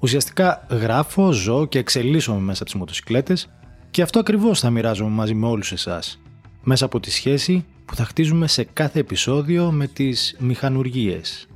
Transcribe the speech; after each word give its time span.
Ουσιαστικά 0.00 0.66
γράφω, 0.70 1.32
ζω 1.32 1.66
και 1.66 1.78
εξελίσσομαι 1.78 2.40
μέσα 2.40 2.62
από 2.62 2.70
τις 2.70 2.80
μοτοσικλέτες 2.80 3.48
και 3.90 4.02
αυτό 4.02 4.18
ακριβώς 4.18 4.60
θα 4.60 4.70
μοιράζομαι 4.70 5.10
μαζί 5.10 5.34
με 5.34 5.46
όλους 5.46 5.72
εσάς, 5.72 6.20
μέσα 6.62 6.84
από 6.84 7.00
τη 7.00 7.10
σχέση 7.10 7.64
που 7.84 7.94
θα 7.94 8.04
χτίζουμε 8.04 8.46
σε 8.46 8.64
κάθε 8.64 8.98
επεισόδιο 8.98 9.70
με 9.70 9.86
τις 9.86 10.36
μηχανουργίες. 10.38 11.48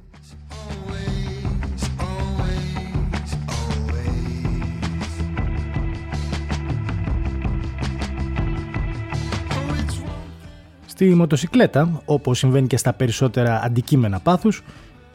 Στη 10.86 11.14
μοτοσυκλέτα, 11.14 12.02
όπως 12.04 12.38
συμβαίνει 12.38 12.66
και 12.66 12.76
στα 12.76 12.92
περισσότερα 12.92 13.60
αντικείμενα 13.64 14.20
πάθους, 14.20 14.62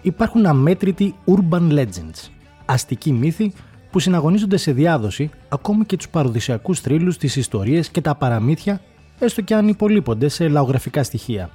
υπάρχουν 0.02 0.45
αμέτρητοι 0.45 1.16
urban 1.25 1.71
legends, 1.71 2.36
αστικοί 2.67 3.12
μύθοι 3.12 3.53
που 3.91 3.99
συναγωνίζονται 3.99 4.57
σε 4.57 4.71
διάδοση 4.71 5.30
ακόμη 5.49 5.85
και 5.85 5.98
τους 5.98 6.09
παροδυσιακούς 6.09 6.80
θρύλους, 6.80 7.17
τις 7.17 7.35
ιστορίες 7.35 7.89
και 7.89 8.02
τα 8.02 8.16
παραμύθια, 8.16 8.81
έστω 9.19 9.41
και 9.41 9.55
αν 9.55 9.67
υπολείπονται 9.67 10.28
σε 10.28 10.47
λαογραφικά 10.47 11.03
στοιχεία. 11.03 11.50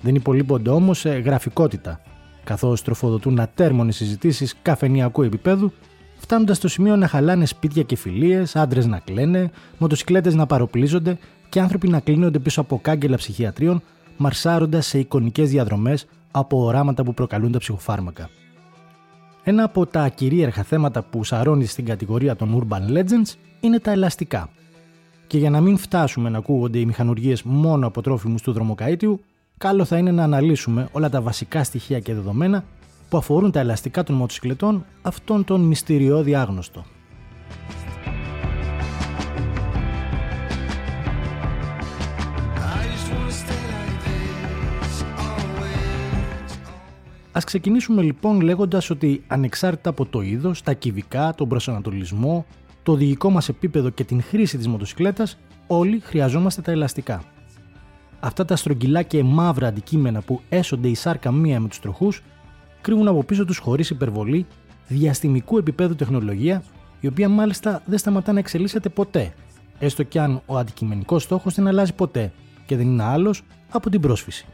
Δεν 0.00 0.14
υπολείπονται 0.14 0.70
όμως 0.70 0.98
σε 0.98 1.10
γραφικότητα, 1.10 2.00
καθώς 2.44 2.82
τροφοδοτούν 2.82 3.40
ατέρμονες 3.40 3.96
συζητήσεις 3.96 4.54
καφενιακού 4.62 5.22
επίπεδου, 5.22 5.72
φτάνοντας 6.16 6.56
στο 6.56 6.68
σημείο 6.68 6.96
να 6.96 7.06
χαλάνε 7.08 7.46
σπίτια 7.46 7.82
και 7.82 7.96
φιλίες, 7.96 8.56
άντρες 8.56 8.86
να 8.86 8.98
κλαίνε, 8.98 9.50
μοτοσυκλέτες 9.78 10.34
να 10.34 10.46
παροπλίζονται 10.46 11.18
και 11.48 11.60
άνθρωποι 11.60 11.88
να 11.88 12.00
κλείνονται 12.00 12.38
πίσω 12.38 12.60
από 12.60 12.78
κάγκελα 12.82 13.16
ψυχιατρίων, 13.16 13.82
μαρσάροντας 14.16 14.86
σε 14.86 14.98
εικονικές 14.98 15.50
διαδρομές 15.50 16.06
από 16.30 16.64
οράματα 16.64 17.02
που 17.02 17.14
προκαλούν 17.14 17.52
τα 17.52 17.58
ψυχοφάρμακα. 17.58 18.28
Ένα 19.42 19.64
από 19.64 19.86
τα 19.86 20.08
κυρίαρχα 20.08 20.62
θέματα 20.62 21.02
που 21.02 21.24
σαρώνει 21.24 21.64
στην 21.64 21.84
κατηγορία 21.84 22.36
των 22.36 22.68
Urban 22.68 22.96
Legends 22.96 23.34
είναι 23.60 23.78
τα 23.78 23.90
ελαστικά. 23.90 24.48
Και 25.26 25.38
για 25.38 25.50
να 25.50 25.60
μην 25.60 25.76
φτάσουμε 25.76 26.28
να 26.28 26.38
ακούγονται 26.38 26.78
οι 26.78 26.84
μηχανουργίες 26.84 27.42
μόνο 27.42 27.86
από 27.86 28.02
τρόφιμους 28.02 28.42
του 28.42 28.52
δρομοκαίτιου, 28.52 29.20
καλό 29.58 29.84
θα 29.84 29.98
είναι 29.98 30.10
να 30.10 30.22
αναλύσουμε 30.22 30.88
όλα 30.92 31.10
τα 31.10 31.20
βασικά 31.20 31.64
στοιχεία 31.64 32.00
και 32.00 32.14
δεδομένα 32.14 32.64
που 33.08 33.16
αφορούν 33.16 33.50
τα 33.50 33.60
ελαστικά 33.60 34.02
των 34.02 34.14
μοτοσυκλετών 34.14 34.84
αυτόν 35.02 35.44
τον 35.44 35.60
μυστηριώδη 35.60 36.34
άγνωστο. 36.34 36.84
Ας 47.32 47.44
ξεκινήσουμε 47.44 48.02
λοιπόν 48.02 48.40
λέγοντας 48.40 48.90
ότι 48.90 49.22
ανεξάρτητα 49.26 49.90
από 49.90 50.06
το 50.06 50.20
είδος, 50.20 50.62
τα 50.62 50.72
κυβικά, 50.72 51.34
τον 51.34 51.48
προσανατολισμό, 51.48 52.46
το 52.82 52.92
οδηγικό 52.92 53.30
μας 53.30 53.48
επίπεδο 53.48 53.90
και 53.90 54.04
την 54.04 54.22
χρήση 54.22 54.56
της 54.56 54.68
μοτοσυκλέτας, 54.68 55.38
όλοι 55.66 56.00
χρειαζόμαστε 56.00 56.62
τα 56.62 56.70
ελαστικά. 56.70 57.22
Αυτά 58.20 58.44
τα 58.44 58.56
στρογγυλά 58.56 59.02
και 59.02 59.22
μαύρα 59.22 59.66
αντικείμενα 59.66 60.20
που 60.20 60.40
έσονται 60.48 60.88
η 60.88 60.94
σάρκα 60.94 61.32
μία 61.32 61.60
με 61.60 61.68
τους 61.68 61.80
τροχούς, 61.80 62.22
κρύβουν 62.80 63.08
από 63.08 63.24
πίσω 63.24 63.44
τους 63.44 63.58
χωρίς 63.58 63.90
υπερβολή 63.90 64.46
διαστημικού 64.88 65.58
επίπεδου 65.58 65.94
τεχνολογία, 65.94 66.62
η 67.00 67.06
οποία 67.06 67.28
μάλιστα 67.28 67.82
δεν 67.86 67.98
σταματά 67.98 68.32
να 68.32 68.38
εξελίσσεται 68.38 68.88
ποτέ, 68.88 69.34
έστω 69.78 70.02
κι 70.02 70.18
αν 70.18 70.42
ο 70.46 70.56
αντικειμενικός 70.56 71.22
στόχος 71.22 71.54
δεν 71.54 71.66
αλλάζει 71.66 71.94
ποτέ 71.94 72.32
και 72.66 72.76
δεν 72.76 72.86
είναι 72.86 73.02
άλλος 73.02 73.42
από 73.70 73.90
την 73.90 74.00
πρόσφυση. 74.00 74.46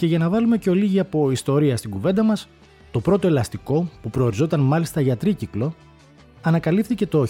Και 0.00 0.06
για 0.06 0.18
να 0.18 0.28
βάλουμε 0.28 0.56
και 0.58 0.70
ολίγη 0.70 1.00
από 1.00 1.30
ιστορία 1.30 1.76
στην 1.76 1.90
κουβέντα 1.90 2.22
μας, 2.22 2.48
το 2.90 3.00
πρώτο 3.00 3.26
ελαστικό, 3.26 3.90
που 4.02 4.10
προοριζόταν 4.10 4.60
μάλιστα 4.60 5.00
για 5.00 5.16
τρίκυκλο, 5.16 5.74
ανακαλύφθηκε 6.42 7.06
το 7.06 7.26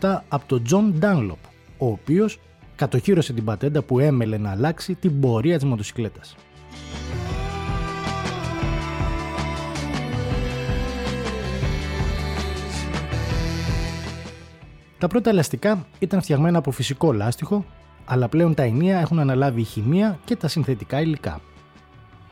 1887 0.00 0.18
από 0.28 0.44
τον 0.46 0.62
John 0.70 1.04
Dunlop, 1.04 1.48
ο 1.78 1.86
οποίος 1.86 2.38
κατοχύρωσε 2.76 3.32
την 3.32 3.44
πατέντα 3.44 3.82
που 3.82 3.98
έμελε 3.98 4.38
να 4.38 4.50
αλλάξει 4.50 4.94
την 4.94 5.20
πορεία 5.20 5.56
της 5.56 5.64
μοτοσυκλέτας. 5.64 6.36
Τα 14.98 15.06
πρώτα 15.06 15.30
ελαστικά 15.30 15.86
ήταν 15.98 16.22
φτιαγμένα 16.22 16.58
από 16.58 16.70
φυσικό 16.70 17.12
λάστιχο, 17.12 17.64
αλλά 18.04 18.28
πλέον 18.28 18.54
τα 18.54 18.62
ενία 18.62 18.98
έχουν 18.98 19.18
αναλάβει 19.18 19.60
η 19.60 19.64
χημεία 19.64 20.18
και 20.24 20.36
τα 20.36 20.48
συνθετικά 20.48 21.00
υλικά. 21.00 21.40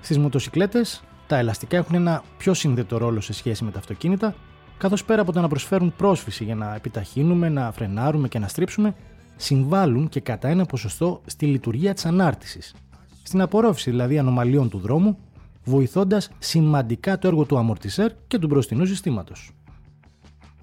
Στις 0.05 0.19
μοτοσυκλέτες, 0.19 1.03
τα 1.27 1.37
ελαστικά 1.37 1.77
έχουν 1.77 1.95
ένα 1.95 2.23
πιο 2.37 2.55
σύνδετο 2.55 2.97
ρόλο 2.97 3.21
σε 3.21 3.33
σχέση 3.33 3.65
με 3.65 3.71
τα 3.71 3.79
αυτοκίνητα, 3.79 4.35
καθώς 4.79 5.05
πέρα 5.05 5.23
από 5.23 5.33
το 5.33 5.41
να 5.41 5.49
προσφέρουν 5.49 5.95
πρόσφυση 5.97 6.45
για 6.45 6.55
να 6.55 6.75
επιταχύνουμε, 6.75 7.49
να 7.49 7.73
φρενάρουμε 7.73 8.29
και 8.29 8.39
να 8.39 8.49
στρίψουμε, 8.49 8.95
συμβάλλουν 9.37 10.09
και 10.09 10.21
κατά 10.21 10.49
ένα 10.49 10.65
ποσοστό 10.65 11.21
στη 11.27 11.47
λειτουργία 11.47 11.95
της 11.95 12.07
ανάρτησης, 12.07 12.75
στην 13.23 13.41
απορρόφηση 13.41 13.91
δηλαδή 13.91 14.19
ανομαλίων 14.19 14.69
του 14.69 14.79
δρόμου, 14.79 15.19
βοηθώντας 15.65 16.31
σημαντικά 16.39 17.19
το 17.19 17.29
έργο 17.29 17.45
του 17.45 17.59
αμορτισέρ 17.59 18.13
και 18.27 18.39
του 18.39 18.47
μπροστινού 18.47 18.85
συστήματος. 18.85 19.51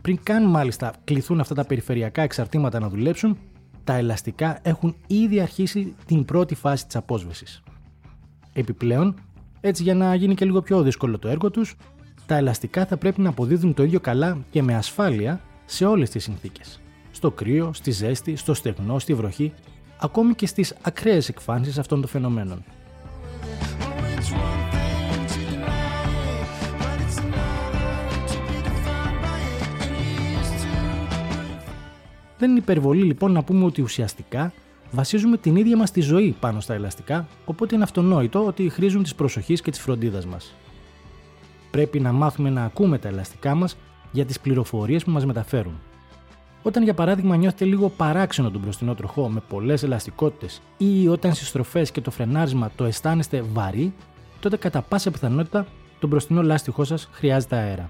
Πριν 0.02 0.20
καν 0.24 0.50
μάλιστα 0.50 0.94
κληθούν 1.04 1.40
αυτά 1.40 1.56
τα 1.56 1.66
περιφερειακά 1.66 2.22
εξαρτήματα 2.22 2.80
να 2.80 2.90
δουλέψουν, 2.90 3.38
τα 3.84 3.94
ελαστικά 3.94 4.60
έχουν 4.62 4.96
ήδη 5.08 5.40
αρχίσει 5.40 5.96
την 6.06 6.26
πρώτη 6.26 6.56
φάση 6.56 6.86
της 6.86 6.96
απόσβεσης. 6.96 7.64
Επιπλέον, 8.54 9.16
έτσι, 9.62 9.84
για 9.84 9.96
να 9.96 10.16
γίνει 10.16 10.36
και 10.36 10.46
λίγο 10.46 10.62
πιο 10.62 10.82
δύσκολο 10.82 11.20
το 11.20 11.28
έργο 11.28 11.52
τους, 11.52 11.76
τα 12.26 12.36
ελαστικά 12.36 12.86
θα 12.86 12.98
πρέπει 12.98 13.22
να 13.22 13.30
αποδίδουν 13.30 13.74
το 13.74 13.84
ίδιο 13.84 14.00
καλά 14.00 14.38
και 14.50 14.62
με 14.62 14.76
ασφάλεια 14.76 15.42
σε 15.66 15.86
όλες 15.86 16.10
τις 16.10 16.24
συνθήκες. 16.24 16.82
Στο 17.12 17.32
κρύο, 17.32 17.74
στη 17.74 17.92
ζέστη, 17.92 18.36
στο 18.36 18.54
στεγνό, 18.54 19.00
στη 19.00 19.14
βροχή, 19.14 19.54
ακόμη 20.00 20.34
και 20.34 20.48
στις 20.48 20.76
ακραίες 20.82 21.30
εκφάνσεις 21.30 21.78
αυτών 21.78 22.02
των 22.02 22.10
φαινομένων. 22.10 22.64
Δεν 32.38 32.50
είναι 32.50 32.60
υπερβολή 32.60 33.04
λοιπόν 33.04 33.32
να 33.32 33.44
πούμε 33.44 33.66
ότι 33.66 33.82
ουσιαστικά 33.82 34.54
βασίζουμε 34.92 35.38
την 35.38 35.56
ίδια 35.56 35.78
μας 35.78 35.92
τη 35.92 36.02
ζωή 36.02 36.36
πάνω 36.40 36.60
στα 36.60 36.74
ελαστικά, 36.74 37.28
οπότε 37.46 37.76
είναι 37.76 37.84
αυτονόητο 37.84 38.46
ότι 38.46 38.70
χρήζουν 38.70 39.04
της 39.04 39.16
προσοχής 39.16 39.62
και 39.62 39.72
της 39.72 39.80
φροντίδας 39.80 40.26
μας. 40.26 40.54
Πρέπει 41.72 42.00
να 42.00 42.12
μάθουμε 42.12 42.50
να 42.50 42.64
ακούμε 42.64 42.98
τα 42.98 43.08
ελαστικά 43.08 43.56
μας 43.56 43.78
για 44.12 44.26
τις 44.26 44.40
πληροφορίες 44.40 45.04
που 45.04 45.12
μας 45.12 45.26
μεταφέρουν. 45.26 45.80
Όταν 46.64 46.84
για 46.84 46.94
παράδειγμα 46.94 47.36
νιώθετε 47.36 47.66
λίγο 47.66 47.90
παράξενο 47.90 48.52
τον 48.52 48.62
μπροστινό 48.62 48.96
τροχό 48.96 49.30
με 49.30 49.42
πολλές 49.50 49.84
ελαστικότητες 49.84 50.62
ή 50.78 51.08
όταν 51.08 51.34
στις 51.34 51.48
στροφές 51.48 51.92
και 51.92 52.02
το 52.02 52.12
φρενάρισμα 52.12 52.72
το 52.76 52.84
αισθάνεστε 52.86 53.42
βαρύ, 53.42 53.94
τότε 54.40 54.58
κατά 54.58 54.82
πάσα 54.82 55.12
πιθανότητα 55.12 55.66
το 56.00 56.08
μπροστινό 56.08 56.42
λάστιχό 56.42 56.84
σας 56.84 57.10
χρειάζεται 57.12 57.56
αέρα. 57.56 57.90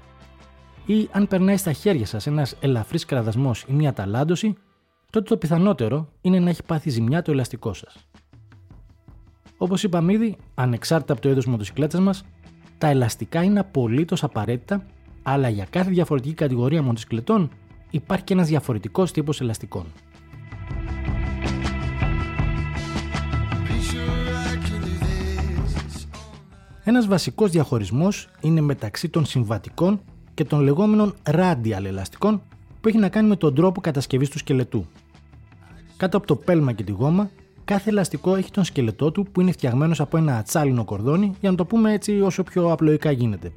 Ή 0.86 1.10
αν 1.12 1.28
περνάει 1.28 1.58
στα 1.58 1.72
χέρια 1.72 2.06
σας 2.06 2.28
ένας 2.28 2.56
ελαφρύς 2.60 3.06
κραδασμός 3.06 3.66
ή 3.68 3.74
μια 3.74 3.94
ταλάντωση, 3.94 4.56
τότε 5.12 5.30
το 5.30 5.38
πιθανότερο 5.38 6.10
είναι 6.22 6.40
να 6.40 6.50
έχει 6.50 6.64
πάθει 6.64 6.90
ζημιά 6.90 7.22
το 7.22 7.32
ελαστικό 7.32 7.74
σας. 7.74 7.96
Όπως 9.58 9.84
είπαμε 9.84 10.14
ήδη, 10.14 10.38
ανεξάρτητα 10.56 11.14
από 11.14 11.22
το 11.22 11.30
είδος 11.30 11.46
μοτοσυκλέτας 11.46 12.00
μας, 12.00 12.26
τα 12.78 12.88
ελαστικά 12.88 13.44
είναι 13.44 13.60
απολύτως 13.60 14.24
απαραίτητα, 14.24 14.86
αλλά 15.24 15.50
για 15.50 15.66
κάθε 15.70 15.90
διαφορετική 15.90 16.34
κατηγορία 16.34 16.82
μοτοσυκλετών 16.82 17.50
υπάρχει 17.92 18.24
και 18.24 18.34
ένας 18.34 18.48
διαφορετικός 18.48 19.12
τύπος 19.12 19.42
ελαστικών. 19.42 19.86
Ένας 26.84 27.08
βασικός 27.08 27.52
διαχωρισμός 27.52 28.30
είναι 28.42 28.62
μεταξύ 28.62 29.10
των 29.10 29.26
συμβατικών 29.26 30.02
και 30.34 30.46
των 30.46 30.60
λεγόμενων 30.60 31.14
radial 31.24 31.84
ελαστικών 31.84 32.42
που 32.82 32.88
έχει 32.88 32.98
να 32.98 33.10
κάνει 33.10 33.28
με 33.28 33.36
τον 33.36 33.56
τρόπο 33.56 33.82
κατασκευής 33.82 34.30
του 34.30 34.38
σκελετού. 34.38 34.86
Κάτω 36.02 36.18
από 36.18 36.28
το 36.28 36.36
πέλμα 36.36 36.72
και 36.72 36.84
τη 36.84 36.92
γόμα, 36.92 37.30
κάθε 37.66 37.90
ελαστικό 37.90 38.36
έχει 38.36 38.52
τον 38.52 38.64
σκελετό 38.64 39.12
του 39.12 39.26
που 39.32 39.42
είναι 39.42 39.52
φτιαγμένος 39.52 40.00
από 40.00 40.18
ένα 40.18 40.38
ατσάλινο 40.38 40.86
κορδόνι, 40.86 41.34
για 41.40 41.50
να 41.50 41.56
το 41.56 41.66
πούμε 41.66 41.94
έτσι 41.94 42.22
όσο 42.22 42.44
πιο 42.44 42.72
απλοϊκά 42.72 43.12
γίνεται. 43.12 43.52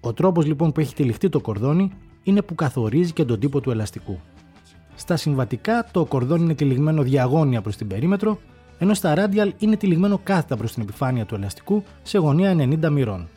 Ο 0.00 0.12
τρόπος 0.12 0.46
λοιπόν 0.46 0.72
που 0.72 0.80
έχει 0.80 0.94
τυλιχτεί 0.94 1.28
το 1.28 1.40
κορδόνι 1.40 1.92
είναι 2.22 2.42
που 2.42 2.54
καθορίζει 2.54 3.12
και 3.12 3.24
τον 3.24 3.40
τύπο 3.40 3.60
του 3.60 3.70
ελαστικού. 3.70 4.18
Στα 4.94 5.16
συμβατικά 5.16 5.88
το 5.90 6.04
κορδόνι 6.04 6.42
είναι 6.42 6.54
τυλιγμένο 6.54 7.02
διαγώνια 7.02 7.60
προς 7.60 7.76
την 7.76 7.86
περίμετρο, 7.86 8.38
ενώ 8.78 8.94
στα 8.94 9.14
radial 9.16 9.50
είναι 9.58 9.76
τυλιγμένο 9.76 10.20
κάθετα 10.22 10.56
προς 10.56 10.72
την 10.72 10.82
επιφάνεια 10.82 11.26
του 11.26 11.34
ελαστικού 11.34 11.82
σε 12.02 12.18
γωνία 12.18 12.56
90 12.82 12.90
μοιρών. 12.90 13.28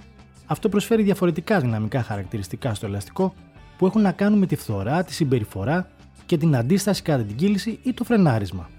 Αυτό 0.46 0.70
προσφέρει 0.70 1.04
διαφορετικά 1.04 1.60
δυναμικά 1.60 2.04
χαρακτηριστικά 2.04 2.74
στο 2.74 2.86
ελαστικό 2.86 3.34
που 3.78 3.86
έχουν 3.86 4.02
να 4.02 4.12
κάνουν 4.12 4.40
με 4.40 4.46
τη 4.46 4.56
φθορά, 4.56 5.04
τη 5.04 5.14
συμπεριφορά 5.14 5.90
και 6.26 6.38
την 6.38 6.56
αντίσταση 6.56 7.02
κατά 7.02 7.24
την 7.24 7.36
κύληση 7.36 7.80
ή 7.84 7.94
το 7.94 8.04
φρενάρισμα. 8.04 8.70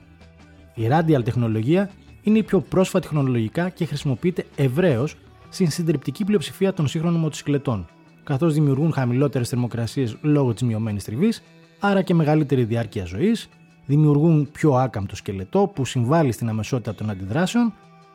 Η 0.75 0.89
radial 0.91 1.25
τεχνολογία 1.25 1.91
είναι 2.23 2.39
η 2.39 2.43
πιο 2.43 2.61
πρόσφατη 2.61 3.09
χρονολογικά 3.09 3.69
και 3.69 3.85
χρησιμοποιείται 3.85 4.45
ευρέως 4.57 5.17
στην 5.49 5.71
συντριπτική 5.71 6.25
πλειοψηφία 6.25 6.73
των 6.73 6.87
σύγχρονων 6.87 7.21
μοτοσυκλετών, 7.21 7.87
καθώς 8.25 8.55
δημιουργούν 8.55 8.93
χαμηλότερες 8.93 9.49
θερμοκρασίες 9.49 10.17
λόγω 10.21 10.53
της 10.53 10.63
μειωμένης 10.63 11.05
τριβής, 11.05 11.43
άρα 11.81 12.03
και 12.03 12.15
μεγαλύτερη 12.15 12.65
διάρκεια 12.65 13.05
ζωής, 13.05 13.49
δημιουργούν 13.87 14.49
πιο 14.53 14.73
άκαμπτο 14.73 15.17
σκελετό 15.17 15.73
που 15.75 15.85
συμβάλλει 15.85 16.33
στην 16.33 16.49
αμεσότητα 16.49 16.95
των 16.95 17.11
αντιδράσεων, 17.11 17.73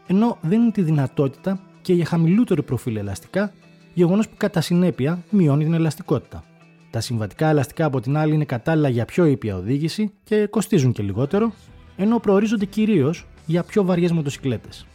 ενώ 0.07 0.38
δίνουν 0.42 0.72
τη 0.72 0.81
δυνατότητα 0.81 1.60
και 1.81 1.94
για 1.94 2.06
χαμηλότερο 2.06 2.63
προφίλ 2.63 2.95
ελαστικά, 2.95 3.54
γεγονός 3.94 4.30
που 4.30 4.36
κατά 4.38 4.62
συνέπεια 4.62 5.24
μειώνει 5.30 5.63
την 5.63 5.74
ελαστικότητα. 5.74 6.44
Τα 6.91 6.99
συμβατικά 6.99 7.47
ελαστικά 7.47 7.85
από 7.85 7.99
την 7.99 8.17
άλλη 8.17 8.33
είναι 8.33 8.45
κατάλληλα 8.45 8.89
για 8.89 9.05
πιο 9.05 9.25
ήπια 9.25 9.55
οδήγηση 9.55 10.11
και 10.23 10.47
κοστίζουν 10.47 10.91
και 10.91 11.03
λιγότερο, 11.03 11.53
ενώ 11.95 12.19
προορίζονται 12.19 12.65
κυρίως 12.65 13.27
για 13.45 13.63
πιο 13.63 13.83
βαριές 13.83 14.11
μοτοσυκλέτες. 14.11 14.85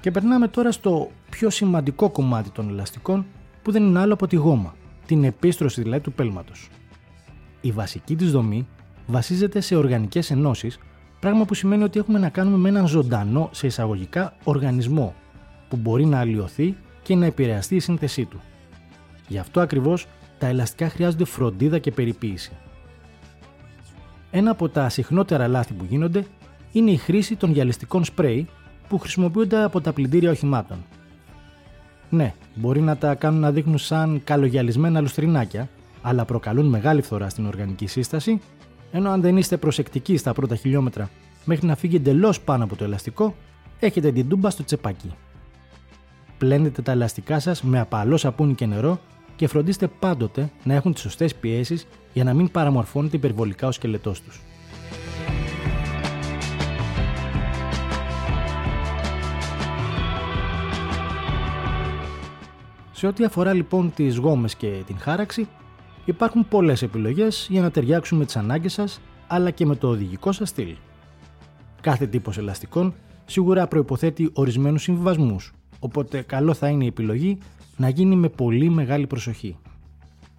Και 0.00 0.10
περνάμε 0.10 0.48
τώρα 0.48 0.72
στο 0.72 1.10
πιο 1.30 1.50
σημαντικό 1.50 2.10
κομμάτι 2.10 2.50
των 2.50 2.68
ελαστικών 2.68 3.26
που 3.62 3.72
δεν 3.72 3.82
είναι 3.82 3.98
άλλο 3.98 4.12
από 4.12 4.26
τη 4.26 4.36
γόμα, 4.36 4.74
την 5.06 5.24
επίστρωση 5.24 5.82
δηλαδή 5.82 6.02
του 6.02 6.12
πέλματος. 6.12 6.68
Η 7.60 7.70
βασική 7.70 8.16
της 8.16 8.30
δομή 8.30 8.66
βασίζεται 9.06 9.60
σε 9.60 9.76
οργανικές 9.76 10.30
ενώσεις, 10.30 10.78
πράγμα 11.20 11.44
που 11.44 11.54
σημαίνει 11.54 11.82
ότι 11.82 11.98
έχουμε 11.98 12.18
να 12.18 12.28
κάνουμε 12.28 12.56
με 12.56 12.68
έναν 12.68 12.86
ζωντανό 12.86 13.48
σε 13.52 13.66
εισαγωγικά 13.66 14.34
οργανισμό 14.44 15.14
που 15.68 15.76
μπορεί 15.76 16.04
να 16.04 16.18
αλλοιωθεί 16.18 16.76
και 17.02 17.14
να 17.14 17.26
επηρεαστεί 17.26 17.74
η 17.74 17.80
σύνθεσή 17.80 18.24
του. 18.24 18.40
Γι' 19.28 19.38
αυτό 19.38 19.60
ακριβώς 19.60 20.06
τα 20.38 20.46
ελαστικά 20.46 20.88
χρειάζονται 20.88 21.24
φροντίδα 21.24 21.78
και 21.78 21.90
περιποίηση. 21.90 22.52
Ένα 24.30 24.50
από 24.50 24.68
τα 24.68 24.88
συχνότερα 24.88 25.48
λάθη 25.48 25.72
που 25.72 25.84
γίνονται 25.88 26.24
είναι 26.72 26.90
η 26.90 26.96
χρήση 26.96 27.36
των 27.36 27.52
γυαλιστικών 27.52 28.04
σπρέι 28.04 28.48
που 28.88 28.98
χρησιμοποιούνται 28.98 29.62
από 29.62 29.80
τα 29.80 29.92
πλυντήρια 29.92 30.30
οχημάτων. 30.30 30.84
Ναι, 32.10 32.34
μπορεί 32.54 32.80
να 32.80 32.96
τα 32.96 33.14
κάνουν 33.14 33.40
να 33.40 33.52
δείχνουν 33.52 33.78
σαν 33.78 34.20
καλογιαλισμένα 34.24 35.00
λουστρινάκια, 35.00 35.68
αλλά 36.02 36.24
προκαλούν 36.24 36.66
μεγάλη 36.66 37.02
φθορά 37.02 37.28
στην 37.28 37.46
οργανική 37.46 37.86
σύσταση, 37.86 38.40
ενώ 38.90 39.10
αν 39.10 39.20
δεν 39.20 39.36
είστε 39.36 39.56
προσεκτικοί 39.56 40.16
στα 40.16 40.32
πρώτα 40.32 40.56
χιλιόμετρα 40.56 41.10
μέχρι 41.44 41.66
να 41.66 41.76
φύγει 41.76 41.96
εντελώς 41.96 42.40
πάνω 42.40 42.64
από 42.64 42.76
το 42.76 42.84
ελαστικό, 42.84 43.34
έχετε 43.80 44.12
την 44.12 44.28
τούμπα 44.28 44.50
στο 44.50 44.64
τσεπάκι. 44.64 45.12
Πλένετε 46.38 46.82
τα 46.82 46.92
ελαστικά 46.92 47.38
σας 47.40 47.62
με 47.62 47.80
απαλό 47.80 48.16
σαπούνι 48.16 48.54
και 48.54 48.66
νερό 48.66 49.00
και 49.36 49.46
φροντίστε 49.46 49.86
πάντοτε 49.86 50.50
να 50.64 50.74
έχουν 50.74 50.92
τις 50.92 51.02
σωστές 51.02 51.34
πιέσεις 51.34 51.86
για 52.12 52.24
να 52.24 52.34
μην 52.34 52.50
παραμορφώνεται 52.50 53.16
υπερβολικά 53.16 53.66
ο 53.66 53.72
σκελετός 53.72 54.22
τους. 54.22 54.40
Σε 62.92 63.06
ό,τι 63.06 63.24
αφορά 63.24 63.52
λοιπόν 63.52 63.92
τις 63.94 64.16
γόμες 64.16 64.54
και 64.54 64.82
την 64.86 64.98
χάραξη, 64.98 65.48
υπάρχουν 66.08 66.48
πολλές 66.48 66.82
επιλογές 66.82 67.46
για 67.50 67.60
να 67.60 67.70
ταιριάξουν 67.70 68.18
με 68.18 68.24
τις 68.24 68.36
ανάγκες 68.36 68.72
σας, 68.72 69.00
αλλά 69.26 69.50
και 69.50 69.66
με 69.66 69.76
το 69.76 69.88
οδηγικό 69.88 70.32
σας 70.32 70.48
στυλ. 70.48 70.76
Κάθε 71.80 72.06
τύπος 72.06 72.38
ελαστικών 72.38 72.94
σίγουρα 73.24 73.66
προϋποθέτει 73.66 74.30
ορισμένους 74.32 74.82
συμβιβασμούς, 74.82 75.52
οπότε 75.78 76.22
καλό 76.22 76.54
θα 76.54 76.68
είναι 76.68 76.84
η 76.84 76.86
επιλογή 76.86 77.38
να 77.76 77.88
γίνει 77.88 78.16
με 78.16 78.28
πολύ 78.28 78.68
μεγάλη 78.68 79.06
προσοχή. 79.06 79.56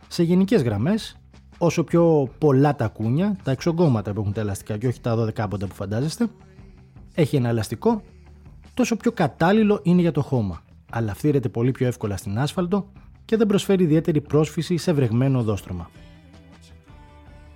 Σε 0.07 0.23
γενικές 0.23 0.61
γραμμές, 0.63 1.17
όσο 1.57 1.83
πιο 1.83 2.29
πολλά 2.37 2.75
τα 2.75 2.87
κούνια, 2.87 3.37
τα 3.43 3.51
εξογκώματα 3.51 4.13
που 4.13 4.21
έχουν 4.21 4.33
τα 4.33 4.41
ελαστικά 4.41 4.77
και 4.77 4.87
όχι 4.87 5.01
τα 5.01 5.15
12 5.15 5.47
πόντα 5.49 5.67
που 5.67 5.75
φαντάζεστε, 5.75 6.27
έχει 7.13 7.35
ένα 7.35 7.49
ελαστικό, 7.49 8.01
τόσο 8.73 8.95
πιο 8.95 9.11
κατάλληλο 9.11 9.79
είναι 9.83 10.01
για 10.01 10.11
το 10.11 10.21
χώμα 10.21 10.61
αλλά 10.89 11.13
φθήρεται 11.13 11.49
πολύ 11.49 11.71
πιο 11.71 11.87
εύκολα 11.87 12.17
στην 12.17 12.39
άσφαλτο 12.39 12.91
και 13.29 13.37
δεν 13.37 13.47
προσφέρει 13.47 13.83
ιδιαίτερη 13.83 14.21
πρόσφυση 14.21 14.77
σε 14.77 14.93
βρεγμένο 14.93 15.39
οδόστρωμα. 15.39 15.89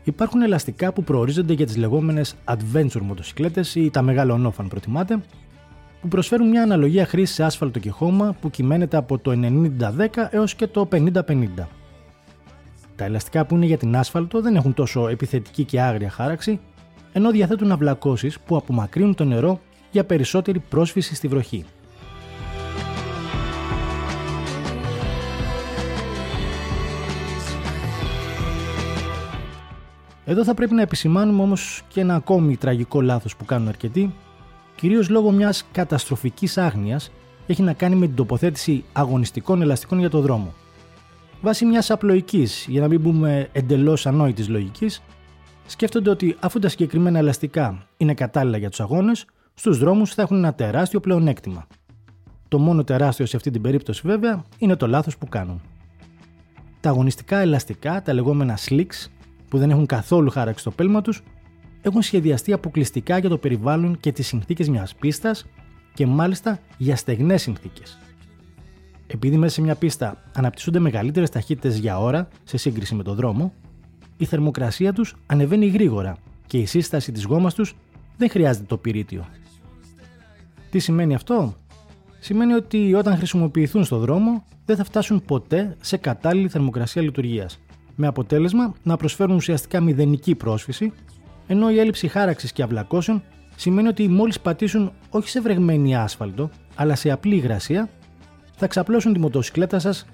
Υπάρχουν 0.04 0.42
ελαστικά 0.42 0.94
που 0.94 1.04
προορίζονται 1.04 1.54
για 1.54 1.66
τις 1.66 1.78
λεγόμενες 1.78 2.36
adventure 2.46 3.02
μοτοσυκλέτες 3.02 3.76
ή 3.76 3.90
τα 3.90 4.02
μεγάλα 4.02 4.34
ονόφαν 4.34 4.68
προτιμάτε, 4.68 5.24
που 6.02 6.08
προσφέρουν 6.08 6.50
μια 6.50 6.64
αναλογία 6.64 7.06
χρήσης 7.06 7.36
σε 7.36 7.44
άσφαλτο 7.44 7.80
και 7.80 7.90
χώμα 7.90 8.36
που 8.42 8.50
κυμαίνεται 8.50 8.98
από 8.98 9.18
το 9.18 9.32
90-10 9.32 10.28
έως 10.30 10.56
και 10.56 10.68
το 10.68 10.88
50-50. 10.92 11.48
Τα 12.96 13.06
ελαστικά 13.06 13.46
που 13.46 13.56
είναι 13.56 13.66
για 13.66 13.78
την 13.78 13.96
άσφαλτο 13.96 14.42
δεν 14.42 14.56
έχουν 14.56 14.74
τόσο 14.74 15.08
επιθετική 15.08 15.64
και 15.64 15.82
άγρια 15.82 16.10
χάραξη, 16.10 16.60
ενώ 17.14 17.32
διαθέτουν 17.32 17.72
αυλακώσεις 17.72 18.40
που 18.40 18.56
απομακρύνουν 18.56 19.16
το 19.16 19.24
νερό 19.24 19.60
για 19.92 20.04
περισσότερη 20.04 20.60
πρόσφυση 20.60 21.16
στη 21.16 21.28
βροχή. 21.28 21.66
Εδώ 30.26 30.44
θα 30.44 30.54
πρέπει 30.54 30.74
να 30.74 30.82
επισημάνουμε 30.82 31.42
όμως 31.42 31.82
και 31.88 32.02
ένα 32.02 32.16
ακόμη 32.16 32.58
τραγικό 32.58 33.02
λάθος 33.02 33.36
που 33.36 33.46
κάνουν 33.46 33.68
αρκετοί, 33.68 34.14
κυρίως 34.76 35.10
λόγω 35.10 35.32
μιας 35.32 35.66
καταστροφικής 35.72 36.58
άγνοιας 36.58 37.12
έχει 37.48 37.62
να 37.62 37.74
κάνει 37.74 37.96
με 37.96 38.06
την 38.06 38.16
τοποθέτηση 38.16 38.84
αγωνιστικών 38.94 39.62
ελαστικών 39.62 40.00
για 40.00 40.10
το 40.10 40.22
δρόμο. 40.22 40.54
Βάσει 41.42 41.66
μιας 41.66 41.92
απλοϊκής, 41.92 42.66
για 42.70 42.82
να 42.82 42.88
μην 42.88 43.02
πούμε 43.02 43.50
εντελώς 43.52 44.06
ανόητης 44.06 44.50
λογικής, 44.50 45.02
σκέφτονται 45.66 46.10
ότι 46.10 46.36
αφού 46.40 46.60
τα 46.60 46.70
συγκεκριμένα 46.70 47.18
ελαστικά 47.18 47.88
είναι 47.98 48.14
κατάλληλα 48.14 48.58
για 48.58 48.70
τους 48.70 48.80
αγώνες, 48.80 49.26
στους 49.54 49.78
δρόμους 49.78 50.14
θα 50.14 50.22
έχουν 50.22 50.38
ένα 50.38 50.54
τεράστιο 50.54 51.00
πλεονέκτημα. 51.00 51.68
Το 52.48 52.60
μόνο 52.60 52.84
τεράστιο 52.84 53.26
σε 53.26 53.36
αυτή 53.36 53.52
την 53.52 53.62
περίπτωση 53.62 54.02
βέβαια 54.06 54.44
είναι 54.58 54.76
το 54.76 54.88
λάθος 54.88 55.18
που 55.18 55.28
κάνουν. 55.28 55.62
Τα 56.80 56.90
αγωνιστικά 56.90 57.38
ελαστικά, 57.38 58.02
τα 58.02 58.14
λεγόμενα 58.14 58.58
slicks, 58.58 59.08
που 59.54 59.60
δεν 59.60 59.70
έχουν 59.70 59.86
καθόλου 59.86 60.30
χάραξη 60.30 60.62
στο 60.62 60.72
πέλμα 60.72 61.02
τους, 61.02 61.24
έχουν 61.82 62.02
σχεδιαστεί 62.02 62.54
αποκλειστικά 62.54 63.18
για 63.18 63.30
το 63.30 63.38
περιβάλλον 63.38 63.98
και 64.00 64.12
τις 64.12 64.28
συνθήκες 64.28 64.70
μιας 64.70 64.96
πίστας 64.96 65.46
και 65.94 66.06
μάλιστα 66.06 66.60
για 66.78 66.96
στεγνές 66.96 67.42
συνθήκες. 67.42 68.00
Επειδή 69.08 69.38
μέσα 69.38 69.54
σε 69.54 69.62
μια 69.62 69.76
πίστα 69.76 70.24
αναπτύσσονται 70.34 70.80
μεγαλύτερες 70.80 71.30
ταχύτητες 71.30 71.78
για 71.78 72.00
ώρα 72.00 72.28
σε 72.44 72.58
σύγκριση 72.58 72.96
με 72.96 73.04
τον 73.04 73.16
δρόμο, 73.16 73.54
η 74.18 74.26
θερμοκρασία 74.26 74.94
τους 74.94 75.16
ανεβαίνει 75.26 75.68
γρήγορα 75.68 76.18
και 76.48 76.58
η 76.58 76.66
σύσταση 76.66 77.12
της 77.12 77.24
γόμας 77.24 77.54
τους 77.54 77.76
δεν 78.18 78.30
χρειάζεται 78.30 78.66
το 78.66 78.78
πυρίτιο. 78.78 79.26
Τι 80.70 80.80
σημαίνει 80.80 81.14
αυτό; 81.16 81.56
Σημαίνει 82.20 82.54
ότι 82.54 82.94
όταν 82.94 83.18
χρησιμοποιηθούν 83.18 83.84
στο 83.84 83.98
δρόμο 83.98 84.46
δεν 84.66 84.76
θα 84.76 84.84
φτάσουν 84.84 85.24
ποτέ 85.26 85.76
σε 85.82 85.98
κατάλληλη 85.98 86.50
θερμοκρασία 86.50 87.02
λειτουργίας 87.02 87.60
με 87.96 88.08
αποτέλεσμα 88.08 88.74
να 88.84 88.98
προσφέρουν 88.98 89.36
ουσιαστικά 89.36 89.82
μηδενική 89.82 90.36
πρόσφυση, 90.36 90.94
ενώ 91.48 91.70
η 91.72 91.80
έλλειψη 91.80 92.08
χάραξης 92.08 92.52
και 92.52 92.64
αυλακώσεων 92.64 93.24
σημαίνει 93.56 93.88
ότι 93.88 94.08
μόλις 94.08 94.40
πατήσουν 94.40 94.92
όχι 95.10 95.30
σε 95.30 95.42
βρεγμένη 95.42 95.96
άσφαλτο, 95.96 96.50
αλλά 96.76 96.96
σε 96.96 97.12
απλή 97.12 97.36
υγρασία, 97.36 97.90
θα 98.56 98.68
ξαπλώσουν 98.68 99.14
τη 99.14 99.20
μοτοσυκλέτα 99.20 99.80
σας 99.80 100.06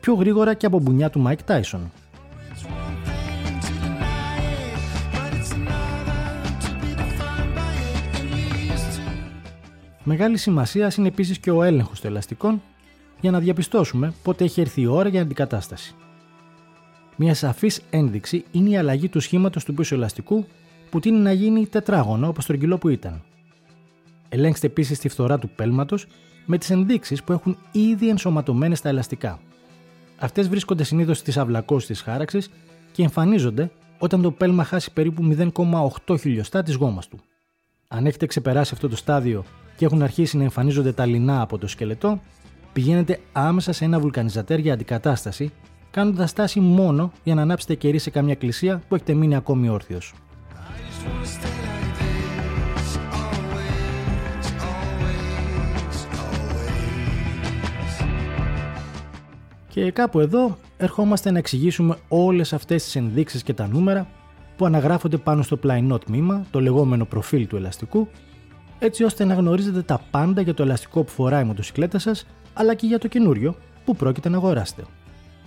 πιο 0.00 0.14
γρήγορα 0.14 0.54
και 0.54 0.66
από 0.66 0.78
μπουνιά 0.78 1.10
του 1.10 1.24
Mike 1.26 1.50
Tyson. 1.52 1.80
Μεγάλη 10.08 10.36
σημασία 10.36 10.92
είναι 10.98 11.08
επίσης 11.08 11.38
και 11.38 11.50
ο 11.50 11.62
έλεγχος 11.62 12.00
των 12.00 12.10
ελαστικών 12.10 12.62
για 13.20 13.30
να 13.30 13.38
διαπιστώσουμε 13.38 14.12
πότε 14.22 14.44
έχει 14.44 14.60
έρθει 14.60 14.80
η 14.80 14.86
ώρα 14.86 15.08
για 15.08 15.20
αντικατάσταση. 15.20 15.94
Μια 17.16 17.34
σαφής 17.34 17.80
ένδειξη 17.90 18.44
είναι 18.50 18.70
η 18.70 18.76
αλλαγή 18.76 19.08
του 19.08 19.20
σχήματος 19.20 19.64
του 19.64 19.74
πίσω 19.74 19.94
ελαστικού 19.94 20.46
που 20.90 21.00
τίνει 21.00 21.18
να 21.18 21.32
γίνει 21.32 21.66
τετράγωνο 21.66 22.28
όπως 22.28 22.46
το 22.46 22.56
κιλό 22.56 22.78
που 22.78 22.88
ήταν. 22.88 23.22
Ελέγξτε 24.28 24.66
επίσης 24.66 24.98
τη 24.98 25.08
φθορά 25.08 25.38
του 25.38 25.48
πέλματος 25.48 26.06
με 26.46 26.58
τις 26.58 26.70
ενδείξεις 26.70 27.22
που 27.22 27.32
έχουν 27.32 27.56
ήδη 27.72 28.08
ενσωματωμένες 28.08 28.78
στα 28.78 28.88
ελαστικά. 28.88 29.40
Αυτές 30.18 30.48
βρίσκονται 30.48 30.84
συνήθως 30.84 31.18
στις 31.18 31.36
αυλακώσεις 31.36 31.88
της 31.88 32.00
χάραξης 32.00 32.50
και 32.92 33.02
εμφανίζονται 33.02 33.70
όταν 33.98 34.22
το 34.22 34.30
πέλμα 34.30 34.64
χάσει 34.64 34.92
περίπου 34.92 35.22
0,8 36.06 36.18
χιλιοστά 36.20 36.62
της 36.62 36.74
γόμας 36.74 37.08
του. 37.08 37.20
Αν 37.88 38.06
έχετε 38.06 38.26
ξεπεράσει 38.26 38.70
αυτό 38.74 38.88
το 38.88 38.96
στάδιο 38.96 39.44
και 39.76 39.84
έχουν 39.84 40.02
αρχίσει 40.02 40.36
να 40.36 40.42
εμφανίζονται 40.42 40.92
τα 40.92 41.06
λινά 41.06 41.40
από 41.40 41.58
το 41.58 41.66
σκελετό, 41.66 42.20
πηγαίνετε 42.72 43.20
άμεσα 43.32 43.72
σε 43.72 43.84
ένα 43.84 44.00
βουλκανιζατέρ 44.00 44.58
για 44.58 44.72
αντικατάσταση, 44.72 45.52
κάνοντας 45.96 46.30
στάση 46.30 46.60
μόνο 46.60 47.12
για 47.24 47.34
να 47.34 47.42
ανάψετε 47.42 47.74
κερί 47.74 47.98
σε 47.98 48.10
καμιά 48.10 48.32
εκκλησία 48.32 48.82
που 48.88 48.94
έχετε 48.94 49.14
μείνει 49.14 49.36
ακόμη 49.36 49.68
όρθιος. 49.68 50.14
Και 59.68 59.90
κάπου 59.90 60.20
εδώ 60.20 60.58
ερχόμαστε 60.76 61.30
να 61.30 61.38
εξηγήσουμε 61.38 61.96
όλες 62.08 62.52
αυτές 62.52 62.84
τις 62.84 62.96
ενδείξεις 62.96 63.42
και 63.42 63.54
τα 63.54 63.66
νούμερα 63.68 64.06
που 64.56 64.66
αναγράφονται 64.66 65.16
πάνω 65.16 65.42
στο 65.42 65.56
πλαϊνό 65.56 65.98
τμήμα, 65.98 66.46
το 66.50 66.60
λεγόμενο 66.60 67.04
προφίλ 67.04 67.46
του 67.46 67.56
ελαστικού, 67.56 68.08
έτσι 68.78 69.04
ώστε 69.04 69.24
να 69.24 69.34
γνωρίζετε 69.34 69.82
τα 69.82 70.00
πάντα 70.10 70.40
για 70.40 70.54
το 70.54 70.62
ελαστικό 70.62 71.02
που 71.02 71.10
φοράει 71.10 71.42
η 71.42 71.46
μοτοσυκλέτα 71.46 71.98
σας, 71.98 72.26
αλλά 72.54 72.74
και 72.74 72.86
για 72.86 72.98
το 72.98 73.08
καινούριο 73.08 73.56
που 73.84 73.96
πρόκειται 73.96 74.28
να 74.28 74.36
αγοράσετε. 74.36 74.82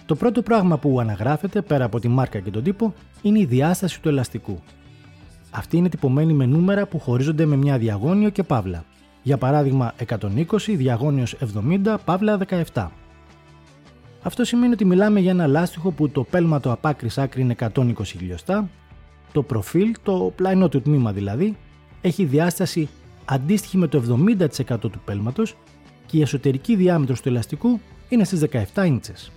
Το 0.09 0.15
πρώτο 0.15 0.41
πράγμα 0.41 0.77
που 0.77 0.99
αναγράφεται 0.99 1.61
πέρα 1.61 1.85
από 1.85 1.99
τη 1.99 2.07
μάρκα 2.07 2.39
και 2.39 2.49
τον 2.49 2.63
τύπο 2.63 2.93
είναι 3.21 3.39
η 3.39 3.45
διάσταση 3.45 4.01
του 4.01 4.09
ελαστικού. 4.09 4.59
Αυτή 5.51 5.77
είναι 5.77 5.89
τυπωμένη 5.89 6.33
με 6.33 6.45
νούμερα 6.45 6.85
που 6.85 6.99
χωρίζονται 6.99 7.45
με 7.45 7.55
μια 7.55 7.77
διαγώνιο 7.77 8.29
και 8.29 8.43
παύλα. 8.43 8.85
Για 9.23 9.37
παράδειγμα 9.37 9.93
120, 10.07 10.27
διαγώνιος 10.67 11.35
70, 11.85 11.95
παύλα 12.05 12.39
17. 12.73 12.87
Αυτό 14.21 14.43
σημαίνει 14.43 14.73
ότι 14.73 14.85
μιλάμε 14.85 15.19
για 15.19 15.31
ένα 15.31 15.47
λάστιχο 15.47 15.91
που 15.91 16.09
το 16.09 16.23
πέλματο 16.23 16.71
από 16.71 16.87
άκρη 16.87 17.09
άκρη 17.15 17.41
είναι 17.41 17.55
120 17.59 17.93
χιλιοστά, 18.03 18.69
το 19.31 19.43
προφίλ, 19.43 19.95
το 20.03 20.33
πλαϊνό 20.35 20.69
του 20.69 20.81
τμήμα 20.81 21.11
δηλαδή, 21.11 21.57
έχει 22.01 22.23
διάσταση 22.23 22.89
αντίστοιχη 23.25 23.77
με 23.77 23.87
το 23.87 24.25
70% 24.67 24.79
του 24.79 25.01
πέλματος 25.05 25.55
και 26.05 26.17
η 26.17 26.21
εσωτερική 26.21 26.75
διάμετρος 26.75 27.21
του 27.21 27.29
ελαστικού 27.29 27.79
είναι 28.09 28.23
στις 28.23 28.43
17 28.73 28.85
ίντσες. 28.85 29.31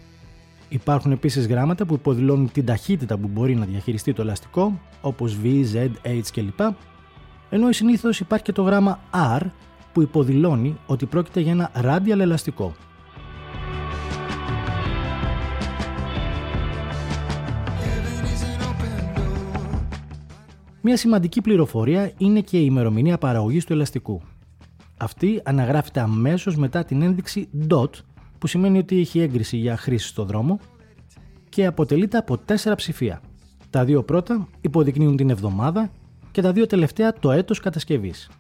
Υπάρχουν 0.73 1.13
επίσης 1.13 1.47
γράμματα 1.47 1.87
που 1.87 1.95
υποδηλώνουν 1.95 2.53
την 2.53 2.65
ταχύτητα 2.65 3.19
που 3.19 3.29
μπορεί 3.29 3.55
να 3.55 3.65
διαχειριστεί 3.65 4.13
το 4.13 4.23
ελαστικό, 4.23 4.81
όπως 5.01 5.39
V, 5.43 5.47
Z, 5.47 5.91
H 6.03 6.21
κλπ. 6.33 6.61
Ενώ 7.51 7.73
συνήθως 7.73 8.21
υπάρχει 8.21 8.45
και 8.45 8.53
το 8.53 8.63
γράμμα 8.63 9.01
R 9.37 9.41
που 9.93 10.03
υποδηλώνει 10.03 10.77
ότι 10.87 11.07
πρόκειται 11.07 11.41
για 11.41 11.53
ένα 11.53 11.71
radial 11.75 12.19
ελαστικό. 12.19 12.75
Μια 20.81 20.97
σημαντική 20.97 21.41
πληροφορία 21.41 22.13
είναι 22.19 22.41
και 22.41 22.59
η 22.59 22.65
ημερομηνία 22.67 23.19
παραγωγής 23.19 23.65
του 23.65 23.73
ελαστικού. 23.73 24.21
Αυτή 24.97 25.41
αναγράφεται 25.45 26.01
αμέσως 26.01 26.57
μετά 26.57 26.85
την 26.85 27.03
ένδειξη 27.03 27.49
DOT, 27.69 27.91
που 28.43 28.49
σημαίνει 28.49 28.79
ότι 28.79 28.99
έχει 28.99 29.21
έγκριση 29.21 29.57
για 29.57 29.77
χρήση 29.77 30.07
στο 30.07 30.25
δρόμο 30.25 30.59
και 31.49 31.67
αποτελείται 31.67 32.17
από 32.19 32.39
τέσσερα 32.39 32.75
ψηφία. 32.75 33.21
Τα 33.71 33.85
δύο 33.85 34.03
πρώτα 34.03 34.49
υποδεικνύουν 34.61 35.17
την 35.17 35.31
εβδομάδα 35.31 35.91
και 36.31 36.43
τα 36.43 36.53
δύο 36.53 36.67
τελευταία 36.67 37.13
το 37.13 37.31
έτος 37.31 37.61
κατασκευής. 37.61 38.31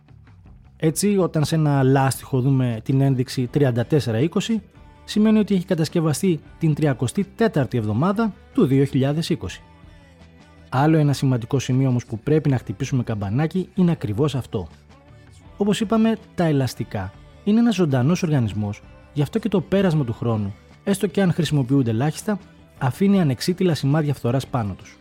Έτσι, 0.76 1.16
όταν 1.16 1.44
σε 1.44 1.54
ένα 1.54 1.82
λάστιχο 1.82 2.40
δούμε 2.40 2.80
την 2.85 3.00
ένδειξη 3.00 3.50
3420, 3.54 4.28
σημαίνει 5.04 5.38
ότι 5.38 5.54
έχει 5.54 5.64
κατασκευαστεί 5.64 6.40
την 6.59 6.75
34η 6.78 7.75
εβδομάδα 7.75 8.35
του 8.52 8.68
2020. 8.71 9.21
Άλλο 10.68 10.99
ένα 10.99 11.12
σημαντικό 11.12 11.59
σημείο 11.59 11.88
όμως 11.88 12.06
που 12.06 12.18
πρέπει 12.18 12.49
να 12.49 12.59
χτυπήσουμε 12.59 13.02
καμπανάκι 13.02 13.68
είναι 13.75 13.90
ακριβώς 13.90 14.35
αυτό. 14.35 14.68
Όπως 15.56 15.80
είπαμε, 15.80 16.16
τα 16.35 16.44
ελαστικά 16.44 17.12
είναι 17.44 17.61
ένας 17.61 17.75
ζωντανός 17.75 18.23
οργανισμός, 18.23 18.82
γι' 19.12 19.23
αυτό 19.23 19.38
και 19.38 19.49
το 19.49 19.61
πέρασμα 19.61 20.04
του 20.04 20.12
χρόνου, 20.12 20.54
έστω 20.85 21.07
και 21.07 21.23
αν 21.23 21.33
χρησιμοποιούνται 21.33 21.90
ελάχιστα, 21.90 22.38
αφήνει 22.78 23.21
ανεξίτηλα 23.21 23.75
σημάδια 23.75 24.14
φθοράς 24.14 24.47
πάνω 24.47 24.75
τους. 24.75 24.99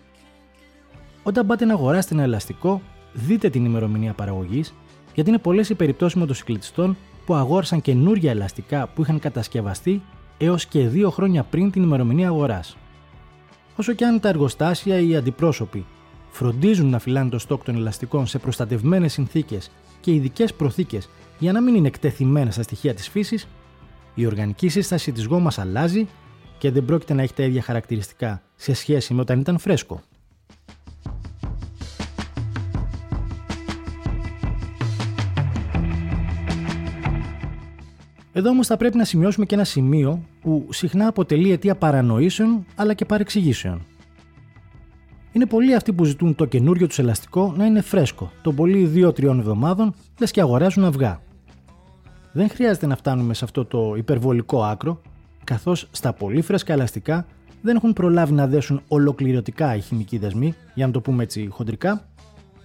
Όταν 1.24 1.48
πάτε 1.48 1.66
να 1.66 1.74
αγοράσετε 1.74 2.14
ένα 2.14 2.24
ελαστικό, 2.24 2.82
δείτε 3.14 3.50
την 3.50 3.66
ημερομηνία 3.66 4.14
παραγωγής, 4.14 4.74
γιατί 5.14 5.30
είναι 5.30 5.40
πολλές 5.40 5.70
οι 5.70 5.76
περιπτώσεις 5.76 6.20
μοτοσυκλετιστών 6.20 6.98
που 7.26 7.34
αγόρασαν 7.34 7.82
καινούργια 7.82 8.32
ελαστικά 8.32 8.88
που 8.88 9.02
είχαν 9.02 9.20
κατασκευαστεί 9.20 10.02
έως 10.38 10.66
και 10.66 10.88
δύο 10.88 11.10
χρόνια 11.10 11.44
πριν 11.44 11.72
την 11.72 11.84
ημερομηνία 11.84 12.28
αγοράς 12.28 12.78
όσο 13.76 13.94
και 13.94 14.06
αν 14.06 14.20
τα 14.20 14.30
εργοστάσια 14.30 15.00
ή 15.00 15.10
οι 15.10 15.16
αντιπρόσωποι 15.16 15.86
φροντίζουν 16.30 16.90
να 16.90 17.00
φυλάνε 17.00 17.30
το 17.30 17.40
στόκ 17.40 17.64
των 17.64 17.76
ελαστικών 17.76 18.28
σε 18.28 18.40
προστατευμένες 18.40 19.14
συνθήκες 19.14 19.72
και 20.00 20.14
ειδικές 20.14 20.54
προθήκες 20.54 21.10
για 21.40 21.52
να 21.52 21.62
μην 21.62 21.76
είναι 21.76 21.88
εκτεθειμένα 21.88 22.52
στα 22.52 22.64
στοιχεία 22.64 22.94
της 22.94 23.10
φύσης, 23.10 23.48
η 24.14 24.26
οργανική 24.26 24.70
σύσταση 24.70 25.12
της 25.12 25.26
γόμας 25.26 25.60
αλλάζει 25.60 26.08
και 26.58 26.72
δεν 26.72 26.86
πρόκειται 26.86 27.14
να 27.14 27.22
έχει 27.22 27.34
τα 27.34 27.44
ίδια 27.44 27.62
χαρακτηριστικά 27.62 28.42
σε 28.56 28.74
σχέση 28.74 29.14
με 29.14 29.22
όταν 29.22 29.40
ήταν 29.40 29.58
φρέσκο. 29.58 30.02
Εδώ 38.34 38.50
όμως 38.50 38.68
θα 38.68 38.78
πρέπει 38.78 38.98
να 38.98 39.04
σημειώσουμε 39.04 39.46
και 39.46 39.56
ένα 39.56 39.64
σημείο 39.64 40.26
που 40.42 40.68
συχνά 40.70 41.08
αποτελεί 41.08 41.52
αιτία 41.52 41.76
παρανοήσεων 41.76 42.66
αλλά 42.76 42.94
και 42.94 43.06
παρεξηγήσεων. 43.06 43.86
Είναι 45.32 45.46
πολλοί 45.46 45.76
αυτοί 45.76 45.94
που 45.94 46.04
ζητούν 46.04 46.36
το 46.36 46.46
καινούριο 46.46 46.88
τους 46.88 47.00
ελαστικό 47.00 47.54
να 47.58 47.66
είναι 47.66 47.82
φρέσκο, 47.82 48.32
το 48.42 48.54
πολύ 48.54 48.92
2-3 48.96 49.24
εβδομάδων, 49.24 49.94
λες 50.20 50.32
και 50.32 50.42
αγοράζουν 50.42 50.86
αυγά. 50.86 51.22
Δεν 52.32 52.50
χρειάζεται 52.50 52.86
να 52.86 52.96
φτάνουμε 52.96 53.34
σε 53.34 53.46
αυτό 53.46 53.66
το 53.66 53.94
υπερβολικό 53.98 54.64
άκρο, 54.64 55.02
καθώς 55.44 55.88
στα 55.92 56.14
πολύ 56.14 56.42
φρέσκα 56.42 56.74
ελαστικά 56.74 57.26
δεν 57.62 57.76
έχουν 57.76 57.94
προλάβει 57.94 58.34
να 58.34 58.48
δέσουν 58.48 58.82
ολοκληρωτικά 58.88 59.76
οι 59.76 59.80
χημικοί 59.80 60.18
δεσμοί, 60.18 60.56
για 60.74 60.86
να 60.86 60.92
το 60.92 61.02
πούμε 61.02 61.24
έτσι 61.24 61.48
χοντρικά, 61.52 62.08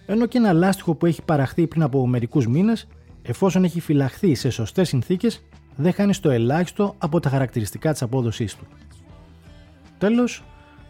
ενώ 0.06 0.26
και 0.26 0.38
ένα 0.38 0.52
λάστιχο 0.52 0.94
που 0.94 1.06
έχει 1.06 1.22
παραχθεί 1.22 1.66
πριν 1.66 1.82
από 1.82 2.06
μερικούς 2.06 2.46
μήνες, 2.46 2.86
εφόσον 3.22 3.64
έχει 3.64 3.80
φυλαχθεί 3.80 4.34
σε 4.34 4.50
σωστές 4.50 4.88
συνθήκες, 4.88 5.42
δεν 5.76 5.92
χάνει 5.92 6.14
το 6.14 6.30
ελάχιστο 6.30 6.94
από 6.98 7.20
τα 7.20 7.28
χαρακτηριστικά 7.28 7.92
της 7.92 8.02
απόδοσής 8.02 8.56
του. 8.56 8.66
Τέλος, 9.98 10.42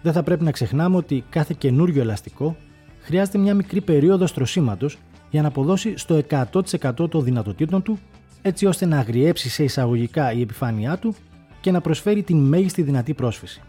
δεν 0.03 0.13
θα 0.13 0.23
πρέπει 0.23 0.45
να 0.45 0.51
ξεχνάμε 0.51 0.97
ότι 0.97 1.25
κάθε 1.31 1.55
καινούριο 1.59 2.01
ελαστικό 2.01 2.57
χρειάζεται 3.01 3.39
μια 3.39 3.55
μικρή 3.55 3.81
περίοδος 3.81 4.31
στρωσίματο 4.31 4.89
για 5.31 5.43
να 5.43 5.49
αποδώσει 5.49 5.97
στο 5.97 6.21
100% 6.31 7.11
των 7.11 7.25
δυνατοτήτων 7.25 7.83
του, 7.83 7.99
έτσι 8.47 8.67
ώστε 8.67 8.87
να 8.87 8.99
αγριέψει 8.99 9.49
σε 9.49 9.65
εισαγωγικά 9.65 10.33
η 10.33 10.41
επιφάνειά 10.41 10.99
του 10.99 11.15
και 11.61 11.71
να 11.71 11.81
προσφέρει 11.81 12.23
τη 12.23 12.35
μέγιστη 12.35 12.83
δυνατή 12.83 13.15
πρόσφυση. 13.15 13.63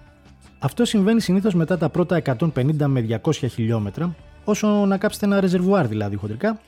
Αυτό 0.59 0.85
συμβαίνει 0.85 1.21
συνήθως 1.21 1.53
μετά 1.53 1.77
τα 1.77 1.89
πρώτα 1.89 2.21
150 2.25 2.85
με 2.85 3.19
200 3.23 3.31
χιλιόμετρα, 3.33 4.15
όσο 4.43 4.67
να 4.67 4.97
κάψετε 4.97 5.25
ένα 5.25 5.39
ρεζερβουάρ 5.39 5.87
δηλαδή 5.87 6.15
χοντρικά, 6.15 6.59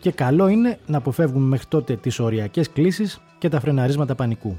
και 0.00 0.10
καλό 0.10 0.48
είναι 0.48 0.78
να 0.86 0.96
αποφεύγουμε 0.96 1.46
μέχρι 1.46 1.66
τότε 1.68 1.96
τις 1.96 2.18
οριακές 2.18 2.70
κλήσεις 2.70 3.20
και 3.38 3.48
τα 3.48 3.60
φρεναρίσματα 3.60 4.14
πανικού. 4.14 4.56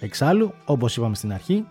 Εξάλλου, 0.00 0.54
όπως 0.64 0.96
είπαμε 0.96 1.14
στην 1.14 1.32
αρχή, 1.32 1.64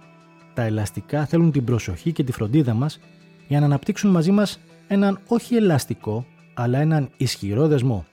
τα 0.58 0.64
ελαστικά 0.64 1.26
θέλουν 1.26 1.52
την 1.52 1.64
προσοχή 1.64 2.12
και 2.12 2.24
τη 2.24 2.32
φροντίδα 2.32 2.74
μας 2.74 3.00
για 3.48 3.60
να 3.60 3.66
αναπτύξουν 3.66 4.12
μαζί 4.12 4.32
μας 4.32 4.60
έναν 4.88 5.20
όχι 5.28 5.56
ελαστικό, 5.56 6.26
αλλά 6.54 6.80
έναν 6.80 7.10
ισχυρό 7.18 7.68
δεσμό. 7.68 8.06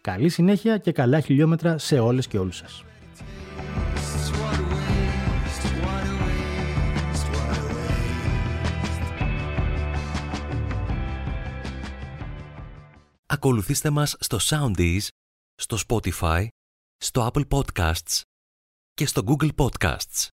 Καλή 0.00 0.28
συνέχεια 0.28 0.78
και 0.78 0.92
καλά 0.92 1.20
χιλιόμετρα 1.20 1.78
σε 1.78 1.98
όλες 1.98 2.26
και 2.26 2.38
όλους 2.38 2.56
σας. 2.56 2.84
Ακολουθήστε 13.26 13.90
μας 13.90 14.16
στο 14.18 14.38
Soundees, 14.40 15.08
στο 15.54 15.76
Spotify, 15.88 16.46
στο 16.96 17.30
Apple 17.32 17.48
Podcasts 17.48 18.20
και 18.94 19.06
στο 19.06 19.22
Google 19.26 19.50
Podcasts. 19.56 20.35